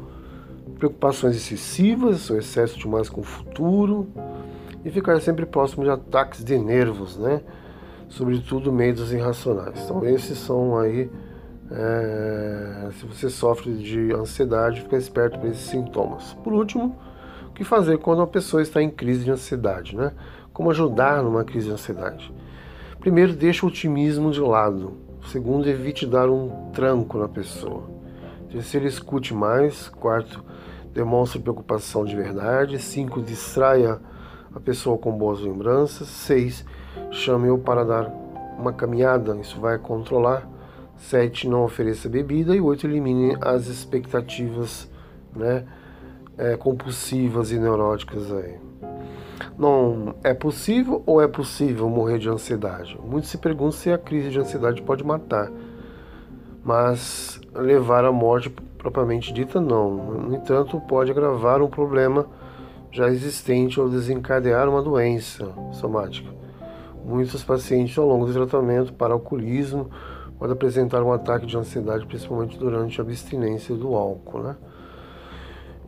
preocupações 0.79 1.37
excessivas, 1.37 2.31
o 2.31 2.37
excesso 2.37 2.79
de 2.79 2.89
mais 2.89 3.09
com 3.09 3.21
o 3.21 3.25
futuro 3.25 4.09
e 4.85 4.91
ficar 4.91 5.21
sempre 5.21 5.45
próximo 5.45 5.85
de 5.85 5.91
ataques 5.91 6.43
de 6.43 6.59
nervos, 6.59 7.19
né? 7.19 7.43
Sobretudo 8.09 8.73
medos 8.73 9.13
irracionais. 9.13 9.85
Então 9.85 10.05
esses 10.07 10.39
são 10.39 10.79
aí, 10.79 11.11
é, 11.71 12.89
se 12.93 13.07
você 13.07 13.29
sofre 13.29 13.75
de 13.75 14.13
ansiedade, 14.13 14.83
fica 14.83 14.97
esperto 14.97 15.39
para 15.39 15.49
esses 15.49 15.67
sintomas. 15.67 16.35
Por 16.45 16.53
último, 16.53 16.97
que 17.55 17.65
fazer 17.65 17.99
quando 17.99 18.19
uma 18.19 18.27
pessoa 18.27 18.63
está 18.63 18.83
em 18.83 18.91
crise 18.91 19.25
de 19.25 19.31
ansiedade, 19.31 19.97
né? 19.97 20.13
Como 20.53 20.71
ajudar 20.71 21.23
numa 21.23 21.45
crise 21.45 21.67
de 21.67 21.73
ansiedade? 21.73 22.33
Primeiro, 23.01 23.33
deixa 23.35 23.65
o 23.65 23.69
otimismo 23.69 24.31
de 24.31 24.41
lado. 24.41 24.97
Segundo, 25.27 25.69
evite 25.69 26.07
dar 26.07 26.29
um 26.29 26.71
tranco 26.73 27.19
na 27.19 27.29
pessoa. 27.29 27.85
Terceiro, 28.51 28.87
escute 28.87 29.35
mais. 29.35 29.89
Quarto, 29.89 30.45
demonstre 30.93 31.41
preocupação 31.41 32.05
de 32.05 32.15
verdade. 32.15 32.79
Cinco, 32.79 33.21
distraia 33.21 34.01
a 34.55 34.61
pessoa 34.61 34.97
com 34.97 35.13
boas 35.13 35.41
lembranças. 35.41 36.09
Seis, 36.09 36.65
chame-o 37.11 37.59
para 37.59 37.85
dar 37.85 38.09
uma 38.59 38.73
caminhada. 38.73 39.37
Isso 39.37 39.61
vai 39.61 39.79
controlar. 39.79 40.49
Sete, 40.97 41.49
não 41.49 41.65
ofereça 41.65 42.09
bebida. 42.09 42.55
E 42.55 42.61
oito, 42.61 42.87
elimine 42.87 43.37
as 43.41 43.67
expectativas, 43.67 44.89
né? 45.35 45.65
É, 46.37 46.57
compulsivas 46.57 47.51
e 47.53 47.59
neuróticas 47.59 48.33
aí. 48.33 48.59
Não 49.59 50.15
é 50.23 50.35
possível 50.35 51.03
ou 51.07 51.21
é 51.21 51.29
possível 51.29 51.89
morrer 51.89 52.19
de 52.19 52.29
ansiedade? 52.29 52.99
Muitos 53.05 53.31
se 53.31 53.39
perguntam 53.39 53.73
se 53.73 53.93
a 53.93 53.99
crise 53.99 54.31
de 54.31 54.39
ansiedade 54.39 54.83
pode 54.83 55.05
matar, 55.05 55.51
mas 56.65 57.41
levar 57.55 58.05
à 58.05 58.13
morte 58.13 58.51
propriamente 58.79 59.33
dita 59.33 59.61
não. 59.61 59.91
No 59.91 60.35
entanto, 60.35 60.81
pode 60.83 61.11
agravar 61.11 61.63
um 61.63 61.69
problema 61.69 62.27
já 62.91 63.09
existente 63.09 63.81
ou 63.81 63.89
desencadear 63.89 64.69
uma 64.69 64.83
doença 64.83 65.53
somática. 65.73 66.31
Muitos 67.05 67.43
pacientes 67.45 67.97
ao 67.99 68.07
longo 68.07 68.27
do 68.27 68.33
tratamento 68.33 68.93
para 68.93 69.13
alcoolismo 69.13 69.91
podem 70.39 70.55
apresentar 70.55 71.03
um 71.03 71.13
ataque 71.13 71.47
de 71.47 71.57
ansiedade, 71.57 72.07
principalmente 72.07 72.59
durante 72.59 73.01
a 73.01 73.05
abstinência 73.05 73.75
do 73.75 73.95
álcool, 73.95 74.43
né? 74.43 74.57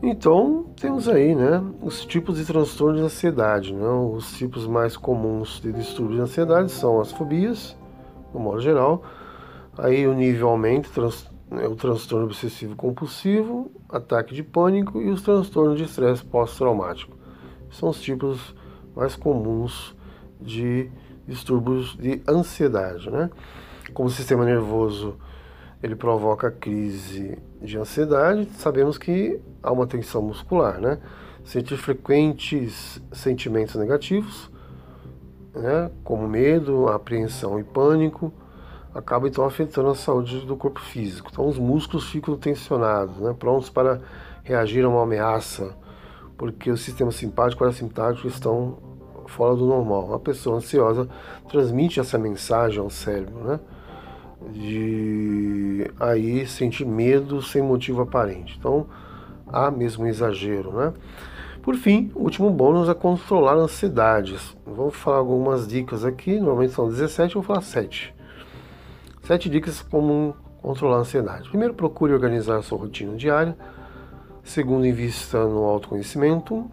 Então, 0.03 0.67
temos 0.76 1.09
aí 1.09 1.35
né, 1.35 1.62
os 1.81 2.05
tipos 2.05 2.37
de 2.37 2.45
transtorno 2.45 2.99
de 2.99 3.05
ansiedade. 3.05 3.75
Né? 3.75 3.88
Os 3.88 4.37
tipos 4.37 4.67
mais 4.67 4.97
comuns 4.97 5.61
de 5.61 5.73
distúrbio 5.73 6.17
de 6.17 6.23
ansiedade 6.23 6.71
são 6.71 7.00
as 7.00 7.11
fobias, 7.12 7.76
no 8.33 8.41
modo 8.41 8.61
geral. 8.61 9.03
Aí 9.76 10.07
o 10.07 10.12
nível 10.12 10.50
aumenta, 10.50 10.88
é 11.53 11.67
o 11.67 11.75
transtorno 11.75 12.26
obsessivo 12.26 12.76
compulsivo, 12.76 13.71
ataque 13.88 14.35
de 14.35 14.43
pânico 14.43 15.00
e 15.00 15.11
os 15.11 15.23
transtornos 15.23 15.79
de 15.79 15.85
estresse 15.85 16.25
pós-traumático. 16.25 17.17
São 17.71 17.88
os 17.88 18.00
tipos 18.00 18.55
mais 18.95 19.17
comuns 19.17 19.95
de 20.41 20.91
distúrbios 21.26 21.97
de 21.97 22.23
ansiedade. 22.29 23.11
Né? 23.11 23.31
Como 23.95 24.09
o 24.09 24.12
sistema 24.12 24.45
nervoso 24.45 25.17
ele 25.83 25.95
provoca 25.95 26.50
crise 26.50 27.38
de 27.67 27.79
ansiedade, 27.79 28.49
sabemos 28.55 28.97
que 28.97 29.41
há 29.63 29.71
uma 29.73 29.87
tensão 29.87 30.23
muscular, 30.23 30.81
né? 30.81 30.99
Sentir 31.45 31.77
frequentes 31.77 33.01
sentimentos 33.13 33.75
negativos, 33.75 34.51
né? 35.55 35.91
como 36.05 36.29
medo, 36.29 36.89
apreensão 36.89 37.59
e 37.59 37.65
pânico, 37.65 38.33
acaba 38.95 39.29
então 39.29 39.45
afetando 39.45 39.89
a 39.89 39.95
saúde 39.95 40.41
do 40.41 40.57
corpo 40.57 40.81
físico. 40.81 41.29
Então 41.31 41.47
os 41.47 41.59
músculos 41.59 42.09
ficam 42.09 42.37
tensionados, 42.37 43.19
né? 43.19 43.35
prontos 43.39 43.71
para 43.71 44.01
reagir 44.43 44.85
a 44.85 44.89
uma 44.89 45.03
ameaça, 45.03 45.75
porque 46.37 46.71
o 46.71 46.77
sistema 46.77 47.11
simpático 47.11 47.63
e 47.63 47.65
parasimpático 47.65 48.27
estão 48.27 48.79
fora 49.27 49.55
do 49.55 49.67
normal. 49.67 50.15
A 50.15 50.19
pessoa 50.19 50.57
ansiosa 50.57 51.09
transmite 51.49 52.01
essa 52.01 52.19
mensagem 52.19 52.79
ao 52.79 52.91
cérebro, 52.91 53.45
né? 53.45 53.61
De 54.52 55.90
aí 55.99 56.47
sentir 56.47 56.85
medo 56.85 57.43
sem 57.43 57.62
motivo 57.62 58.02
aparente. 58.02 58.57
Então, 58.59 58.87
há 59.47 59.71
mesmo 59.71 60.05
um 60.05 60.07
exagero, 60.07 60.73
né? 60.73 60.93
Por 61.62 61.75
fim, 61.75 62.12
o 62.14 62.23
último 62.23 62.49
bônus 62.50 62.88
é 62.88 62.95
controlar 62.95 63.55
ansiedades. 63.55 64.57
Vou 64.64 64.90
falar 64.90 65.19
algumas 65.19 65.66
dicas 65.66 66.05
aqui, 66.05 66.38
normalmente 66.38 66.73
são 66.73 66.88
17, 66.88 67.35
vou 67.35 67.43
falar 67.43 67.61
7. 67.61 68.14
7 69.23 69.50
dicas 69.50 69.83
como 69.83 70.37
controlar 70.62 70.99
a 70.99 71.00
ansiedade. 71.00 71.49
Primeiro, 71.49 71.75
procure 71.75 72.12
organizar 72.12 72.62
sua 72.62 72.78
rotina 72.78 73.16
diária. 73.16 73.57
Segundo, 74.45 74.87
invista 74.87 75.45
no 75.45 75.64
autoconhecimento, 75.64 76.71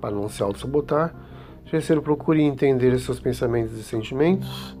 para 0.00 0.12
não 0.14 0.28
se 0.28 0.42
auto-sabotar. 0.42 1.12
Terceiro, 1.68 2.00
procure 2.00 2.40
entender 2.40 2.96
seus 3.00 3.18
pensamentos 3.18 3.72
e 3.76 3.82
sentimentos 3.82 4.76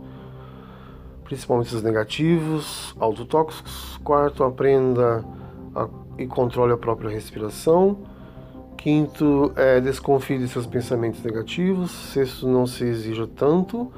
principalmente 1.34 1.74
os 1.74 1.82
negativos, 1.82 2.94
autotóxicos. 2.98 3.98
Quarto, 4.04 4.44
aprenda 4.44 5.24
a, 5.74 5.88
e 6.16 6.26
controle 6.26 6.72
a 6.72 6.76
própria 6.76 7.10
respiração. 7.10 7.98
Quinto, 8.76 9.52
é, 9.56 9.80
desconfie 9.80 10.38
de 10.38 10.46
seus 10.46 10.66
pensamentos 10.66 11.22
negativos. 11.22 11.90
Sexto, 11.90 12.46
não 12.46 12.66
se 12.66 12.84
exija 12.84 13.26
tanto. 13.26 13.90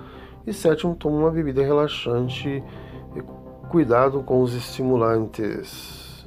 E 0.46 0.52
sétimo, 0.52 0.94
tome 0.94 1.16
uma 1.16 1.30
bebida 1.30 1.62
relaxante 1.62 2.62
cuidado 3.68 4.22
com 4.22 4.40
os 4.40 4.54
estimulantes. 4.54 6.26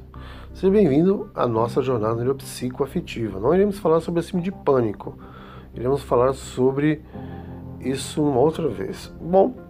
Seja 0.54 0.72
bem-vindo 0.72 1.32
à 1.34 1.48
nossa 1.48 1.82
jornada 1.82 2.16
neuropsicoafetiva. 2.16 3.40
Não 3.40 3.56
iremos 3.56 3.80
falar 3.80 4.02
sobre 4.02 4.20
a 4.20 4.24
síndrome 4.24 4.44
de 4.44 4.52
pânico, 4.52 5.18
iremos 5.74 6.04
falar 6.04 6.34
sobre 6.34 7.02
isso 7.80 8.22
uma 8.22 8.42
outra 8.42 8.68
vez. 8.68 9.12
Bom, 9.22 9.69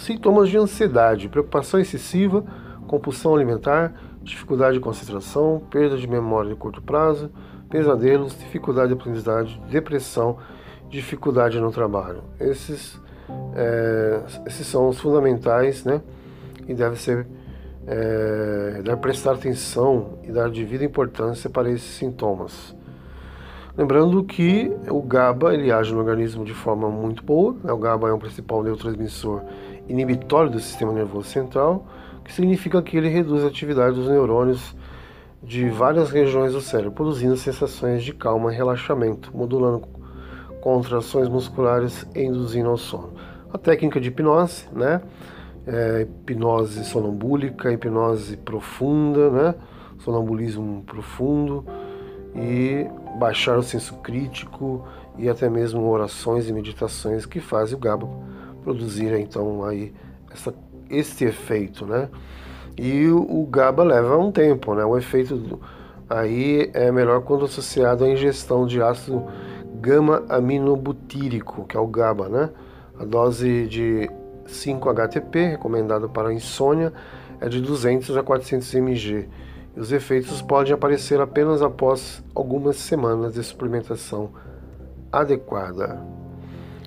sintomas 0.00 0.48
de 0.48 0.58
ansiedade, 0.58 1.28
preocupação 1.28 1.80
excessiva, 1.80 2.44
compulsão 2.86 3.34
alimentar, 3.34 3.94
dificuldade 4.22 4.74
de 4.74 4.80
concentração, 4.80 5.62
perda 5.70 5.96
de 5.96 6.06
memória 6.06 6.50
de 6.50 6.56
curto 6.56 6.82
prazo, 6.82 7.30
pesadelos, 7.68 8.38
dificuldade 8.38 8.88
de 8.88 8.94
aprendizagem, 8.94 9.62
depressão, 9.70 10.38
dificuldade 10.88 11.60
no 11.60 11.70
trabalho. 11.70 12.22
Esses, 12.38 13.00
é, 13.54 14.20
esses 14.46 14.66
são 14.66 14.88
os 14.88 14.98
fundamentais, 14.98 15.84
né? 15.84 16.02
E 16.66 16.74
deve 16.74 16.96
ser 16.96 17.26
é, 17.86 18.82
deve 18.82 18.96
prestar 18.98 19.32
atenção 19.32 20.18
e 20.22 20.30
dar 20.30 20.50
devida 20.50 20.84
importância 20.84 21.48
para 21.48 21.70
esses 21.70 21.94
sintomas. 21.94 22.74
Lembrando 23.76 24.22
que 24.24 24.70
o 24.88 25.00
GABA 25.00 25.54
ele 25.54 25.70
age 25.70 25.92
no 25.92 26.00
organismo 26.00 26.44
de 26.44 26.52
forma 26.52 26.88
muito 26.88 27.22
boa. 27.22 27.56
Né? 27.62 27.72
O 27.72 27.78
GABA 27.78 28.08
é 28.08 28.12
um 28.12 28.18
principal 28.18 28.62
neurotransmissor 28.62 29.42
inibitório 29.88 30.50
do 30.50 30.58
sistema 30.58 30.92
nervoso 30.92 31.28
central, 31.28 31.86
que 32.24 32.32
significa 32.32 32.82
que 32.82 32.96
ele 32.96 33.08
reduz 33.08 33.44
a 33.44 33.48
atividade 33.48 33.96
dos 33.96 34.08
neurônios 34.08 34.74
de 35.42 35.68
várias 35.68 36.10
regiões 36.10 36.52
do 36.52 36.60
cérebro, 36.60 36.92
produzindo 36.92 37.36
sensações 37.36 38.02
de 38.02 38.12
calma 38.12 38.52
e 38.52 38.56
relaxamento, 38.56 39.34
modulando 39.34 39.82
contrações 40.60 41.28
musculares 41.28 42.06
e 42.14 42.22
induzindo 42.22 42.68
ao 42.68 42.76
sono. 42.76 43.14
A 43.52 43.58
técnica 43.58 44.00
de 44.00 44.08
hipnose, 44.08 44.68
né? 44.72 45.00
É, 45.66 46.02
hipnose 46.02 46.84
sonambúlica, 46.84 47.72
hipnose 47.72 48.36
profunda, 48.36 49.30
né? 49.30 49.54
Sonambulismo 49.98 50.82
profundo 50.84 51.64
e 52.34 52.86
baixar 53.18 53.58
o 53.58 53.62
senso 53.62 53.94
crítico 53.96 54.84
e 55.18 55.28
até 55.28 55.48
mesmo 55.48 55.88
orações 55.88 56.48
e 56.48 56.52
meditações 56.52 57.26
que 57.26 57.40
fazem 57.40 57.76
o 57.76 57.80
GABA 57.80 58.08
produzir 58.62 59.12
então 59.18 59.64
aí 59.64 59.92
essa, 60.30 60.54
este 60.88 61.24
efeito, 61.24 61.86
né? 61.86 62.08
E 62.76 63.06
o, 63.08 63.20
o 63.20 63.46
GABA 63.46 63.82
leva 63.82 64.16
um 64.16 64.30
tempo, 64.30 64.74
né? 64.74 64.84
O 64.84 64.96
efeito 64.96 65.36
do, 65.36 65.60
aí 66.08 66.70
é 66.72 66.90
melhor 66.90 67.22
quando 67.22 67.44
associado 67.44 68.04
à 68.04 68.08
ingestão 68.08 68.66
de 68.66 68.82
ácido 68.82 69.24
gama-aminobutírico, 69.80 71.64
que 71.66 71.76
é 71.76 71.80
o 71.80 71.86
GABA, 71.86 72.28
né? 72.28 72.50
A 72.98 73.04
dose 73.04 73.66
de 73.66 74.10
5-HTP, 74.46 75.50
recomendada 75.50 76.08
para 76.08 76.32
insônia, 76.32 76.92
é 77.40 77.48
de 77.48 77.60
200 77.60 78.16
a 78.16 78.22
400 78.22 78.74
mg. 78.74 79.28
E 79.76 79.80
os 79.80 79.92
efeitos 79.92 80.42
podem 80.42 80.72
aparecer 80.72 81.20
apenas 81.20 81.62
após 81.62 82.22
algumas 82.34 82.76
semanas 82.76 83.34
de 83.34 83.42
suplementação 83.42 84.30
adequada. 85.12 86.00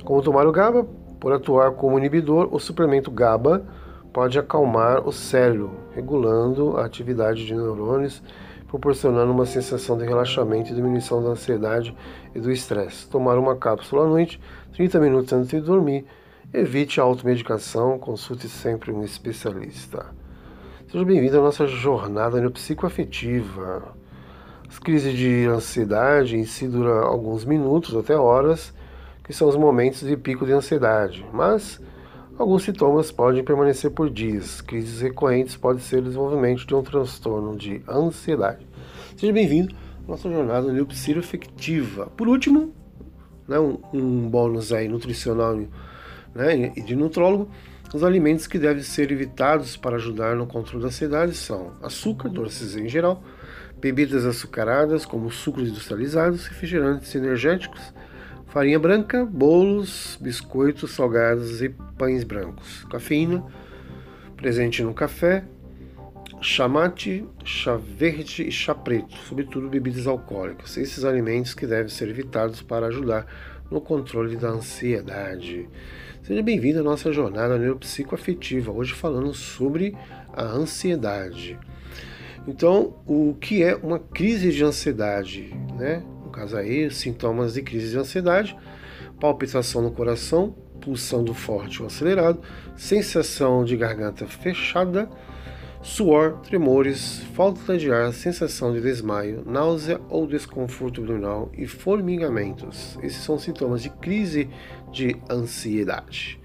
Como 0.03 0.21
tomar 0.21 0.45
o 0.45 0.51
GABA? 0.51 0.85
Por 1.19 1.31
atuar 1.31 1.71
como 1.71 1.97
inibidor, 1.97 2.49
o 2.51 2.59
suplemento 2.59 3.09
GABA 3.09 3.65
pode 4.11 4.37
acalmar 4.37 5.07
o 5.07 5.11
cérebro, 5.11 5.71
regulando 5.95 6.77
a 6.77 6.85
atividade 6.85 7.45
de 7.45 7.55
neurônios, 7.55 8.21
proporcionando 8.67 9.31
uma 9.31 9.45
sensação 9.45 9.97
de 9.97 10.05
relaxamento 10.05 10.71
e 10.71 10.75
diminuição 10.75 11.23
da 11.23 11.29
ansiedade 11.29 11.95
e 12.35 12.39
do 12.39 12.51
estresse. 12.51 13.07
Tomar 13.07 13.37
uma 13.37 13.55
cápsula 13.55 14.03
à 14.03 14.07
noite, 14.07 14.39
30 14.73 14.99
minutos 14.99 15.31
antes 15.31 15.49
de 15.49 15.61
dormir. 15.61 16.05
Evite 16.53 16.99
a 16.99 17.03
automedicação, 17.03 17.97
consulte 17.97 18.49
sempre 18.49 18.91
um 18.91 19.03
especialista. 19.03 20.05
Seja 20.93 21.05
bem-vindo 21.05 21.39
à 21.39 21.41
nossa 21.41 21.65
jornada 21.65 22.37
neuropsicoafetiva. 22.37 23.95
As 24.69 24.77
crises 24.77 25.17
de 25.17 25.47
ansiedade 25.47 26.37
em 26.37 26.45
si 26.45 26.67
duram 26.67 27.05
alguns 27.05 27.43
minutos 27.45 27.95
até 27.95 28.15
horas 28.15 28.71
que 29.23 29.33
são 29.33 29.49
os 29.49 29.55
momentos 29.55 30.07
de 30.07 30.15
pico 30.15 30.45
de 30.45 30.51
ansiedade, 30.51 31.25
mas 31.33 31.81
alguns 32.37 32.61
sintomas 32.61 33.11
podem 33.11 33.43
permanecer 33.43 33.89
por 33.89 34.07
dias. 34.07 34.61
Crises 34.61 35.01
recorrentes 35.01 35.55
podem 35.55 35.81
ser 35.81 35.97
o 35.97 36.03
desenvolvimento 36.03 36.63
de 36.63 36.75
um 36.75 36.83
transtorno 36.83 37.57
de 37.57 37.81
ansiedade. 37.89 38.63
Seja 39.17 39.33
bem-vindo 39.33 39.73
à 40.07 40.11
nossa 40.11 40.29
jornada 40.29 40.71
neuropsicoafetiva. 40.71 42.05
Por 42.15 42.27
último, 42.27 42.71
né, 43.47 43.57
um, 43.59 43.79
um 43.91 44.29
bônus 44.29 44.71
aí 44.71 44.87
nutricional 44.87 45.55
né, 46.35 46.71
e 46.75 46.81
de 46.81 46.95
nutrólogo, 46.95 47.49
os 47.93 48.03
alimentos 48.03 48.47
que 48.47 48.57
devem 48.57 48.81
ser 48.81 49.11
evitados 49.11 49.77
para 49.77 49.97
ajudar 49.97 50.35
no 50.35 50.47
controle 50.47 50.81
da 50.81 50.87
ansiedade 50.87 51.35
são 51.35 51.73
açúcar, 51.81 52.27
doces 52.29 52.75
em 52.75 52.89
geral, 52.89 53.23
bebidas 53.79 54.25
açucaradas 54.25 55.05
como 55.05 55.29
sucos 55.29 55.69
industrializados, 55.69 56.47
refrigerantes 56.47 57.13
energéticos, 57.13 57.93
farinha 58.47 58.79
branca, 58.79 59.23
bolos, 59.23 60.17
biscoitos 60.19 60.91
salgados 60.91 61.61
e 61.61 61.69
pães 61.69 62.23
brancos, 62.23 62.83
cafeína 62.85 63.43
presente 64.35 64.83
no 64.83 64.93
café, 64.93 65.45
chá 66.41 66.67
mate, 66.67 67.25
chá 67.45 67.77
verde 67.77 68.43
e 68.43 68.51
chá 68.51 68.75
preto, 68.75 69.15
sobretudo 69.27 69.69
bebidas 69.69 70.05
alcoólicas. 70.05 70.75
Esses 70.75 71.05
alimentos 71.05 71.53
que 71.53 71.65
devem 71.65 71.87
ser 71.87 72.09
evitados 72.09 72.61
para 72.61 72.87
ajudar 72.87 73.25
no 73.71 73.79
controle 73.79 74.35
da 74.35 74.49
ansiedade. 74.49 75.69
Seja 76.23 76.41
bem-vindo 76.41 76.79
à 76.79 76.83
nossa 76.83 77.11
jornada 77.11 77.57
neuropsicoafetiva, 77.57 78.71
hoje 78.71 78.93
falando 78.93 79.33
sobre 79.33 79.93
a 80.31 80.43
ansiedade. 80.43 81.59
Então, 82.47 82.95
o 83.05 83.35
que 83.41 83.61
é 83.61 83.75
uma 83.75 83.99
crise 83.99 84.49
de 84.53 84.63
ansiedade, 84.63 85.53
né? 85.77 86.01
caso 86.31 86.57
aí, 86.57 86.89
sintomas 86.89 87.53
de 87.53 87.61
crise 87.61 87.91
de 87.91 87.97
ansiedade, 87.97 88.57
palpitação 89.19 89.81
no 89.81 89.91
coração, 89.91 90.55
pulsando 90.79 91.33
forte 91.33 91.81
ou 91.81 91.87
acelerado, 91.87 92.39
sensação 92.77 93.65
de 93.65 93.75
garganta 93.75 94.25
fechada, 94.25 95.09
suor, 95.83 96.39
tremores, 96.39 97.21
falta 97.35 97.77
de 97.77 97.91
ar, 97.91 98.13
sensação 98.13 98.71
de 98.71 98.79
desmaio, 98.79 99.43
náusea 99.45 99.99
ou 100.09 100.25
desconforto 100.25 101.01
abdominal 101.01 101.51
e 101.57 101.67
formigamentos. 101.67 102.97
Esses 103.03 103.21
são 103.21 103.37
sintomas 103.37 103.83
de 103.83 103.89
crise 103.89 104.49
de 104.93 105.15
ansiedade. 105.29 106.39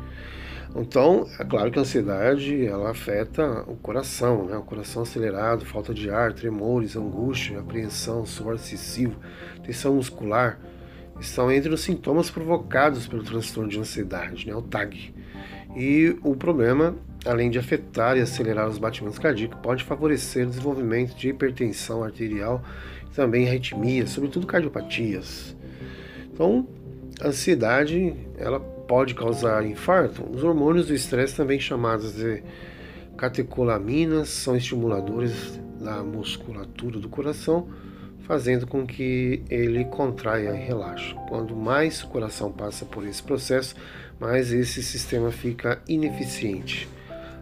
Então, 0.77 1.27
é 1.39 1.45
claro 1.45 1.71
que 1.71 1.79
a 1.79 1.83
ansiedade 1.83 2.67
ela 2.67 2.91
afeta 2.91 3.65
o 3.69 3.77
coração, 3.77 4.45
né? 4.45 4.57
O 4.57 4.63
coração 4.63 5.03
acelerado, 5.03 5.65
falta 5.65 5.95
de 5.95 6.11
ar, 6.11 6.33
tremores, 6.33 6.97
angústia, 6.97 7.61
apreensão, 7.61 8.27
suor 8.27 8.57
excessivo, 8.57 9.17
tensão 9.65 9.95
muscular, 9.95 10.59
estão 11.21 11.51
entre 11.51 11.73
os 11.73 11.81
sintomas 11.81 12.29
provocados 12.29 13.07
pelo 13.07 13.23
transtorno 13.23 13.71
de 13.71 13.79
ansiedade, 13.79 14.47
né? 14.47 14.55
O 14.55 14.63
TAG. 14.63 15.15
E 15.77 16.17
o 16.23 16.35
problema, 16.37 16.97
além 17.29 17.51
de 17.51 17.59
afetar 17.59 18.17
e 18.17 18.21
acelerar 18.21 18.67
os 18.69 18.79
batimentos 18.79 19.19
cardíacos, 19.19 19.59
pode 19.61 19.85
favorecer 19.85 20.47
o 20.47 20.49
desenvolvimento 20.49 21.15
de 21.15 21.29
hipertensão 21.29 22.03
arterial 22.03 22.65
e 23.11 23.15
também 23.15 23.47
arritmias, 23.47 24.11
sobretudo 24.11 24.47
cardiopatias. 24.47 25.55
Então, 26.33 26.67
a 27.21 27.29
ansiedade, 27.29 28.15
ela 28.39 28.59
pode 28.59 29.15
causar 29.15 29.65
infarto, 29.67 30.25
os 30.33 30.43
hormônios 30.43 30.87
do 30.87 30.95
estresse, 30.95 31.37
também 31.37 31.61
chamados 31.61 32.15
de 32.15 32.43
catecolaminas, 33.17 34.31
são 34.31 34.57
estimuladores 34.57 35.61
da 35.79 36.03
musculatura 36.03 36.99
do 36.99 37.09
coração, 37.09 37.69
fazendo 38.21 38.67
com 38.67 38.87
que 38.87 39.43
ele 39.51 39.85
contraia 39.85 40.51
e 40.51 40.65
relaxe. 40.65 41.15
Quando 41.29 41.55
mais 41.55 42.03
o 42.03 42.09
coração 42.09 42.51
passa 42.51 42.87
por 42.87 43.07
esse 43.07 43.23
processo, 43.23 43.75
mais 44.19 44.53
esse 44.53 44.83
sistema 44.83 45.31
fica 45.31 45.83
ineficiente. 45.87 46.89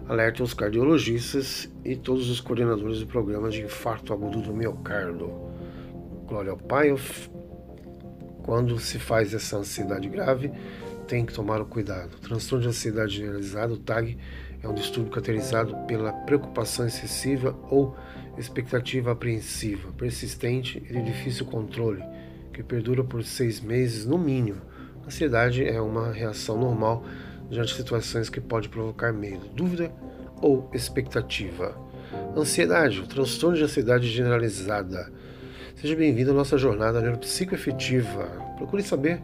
Alerta 0.09 0.45
os 0.45 0.55
cardiologistas 0.55 1.69
e 1.85 1.97
todos 1.97 2.31
os 2.31 2.41
coordenadores 2.41 3.01
do 3.01 3.09
programa 3.09 3.51
de 3.51 3.63
infarto 3.63 4.13
agudo 4.13 4.41
do 4.41 4.55
miocárdio. 4.55 5.33
Glória 6.29 6.53
ao 6.53 6.57
Pai. 6.57 6.95
Quando 8.45 8.79
se 8.79 9.01
faz 9.01 9.35
essa 9.35 9.57
ansiedade 9.57 10.09
grave, 10.09 10.53
tem 11.09 11.27
que 11.27 11.33
tomar 11.33 11.61
o 11.61 11.67
cuidado. 11.67 12.15
O 12.15 12.21
transtorno 12.21 12.63
de 12.63 12.69
ansiedade 12.69 13.17
generalizada, 13.17 13.73
o 13.73 13.79
TAG, 13.79 14.17
é 14.63 14.69
um 14.69 14.75
distúrbio 14.75 15.11
caracterizado 15.11 15.77
pela 15.89 16.13
preocupação 16.13 16.87
excessiva 16.87 17.59
ou 17.69 17.97
expectativa 18.39 19.11
apreensiva, 19.11 19.91
persistente 19.93 20.79
e 20.89 20.93
de 20.93 21.03
difícil 21.03 21.47
controle, 21.47 22.05
que 22.53 22.63
perdura 22.63 23.03
por 23.03 23.25
seis 23.25 23.61
meses 23.61 24.07
no 24.07 24.19
mínimo. 24.19 24.61
A 25.03 25.07
ansiedade 25.07 25.65
é 25.65 25.81
uma 25.81 26.13
reação 26.13 26.57
normal 26.57 27.05
diante 27.51 27.69
de 27.69 27.75
situações 27.75 28.29
que 28.29 28.41
pode 28.41 28.69
provocar 28.69 29.13
medo, 29.13 29.49
dúvida 29.49 29.93
ou 30.41 30.71
expectativa. 30.73 31.77
Ansiedade, 32.37 33.01
o 33.01 33.07
transtorno 33.07 33.57
de 33.57 33.65
ansiedade 33.65 34.09
generalizada. 34.09 35.11
Seja 35.75 35.95
bem-vindo 35.97 36.31
à 36.31 36.35
nossa 36.35 36.57
jornada 36.57 37.01
neuropsicoafetiva. 37.01 38.25
Procure 38.57 38.83
saber 38.83 39.23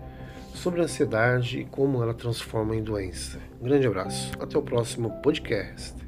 sobre 0.55 0.81
a 0.81 0.85
ansiedade 0.85 1.61
e 1.61 1.65
como 1.65 2.03
ela 2.03 2.15
transforma 2.15 2.77
em 2.77 2.83
doença. 2.83 3.39
Um 3.61 3.65
grande 3.65 3.87
abraço. 3.87 4.33
Até 4.39 4.59
o 4.59 4.63
próximo 4.63 5.11
podcast. 5.23 6.02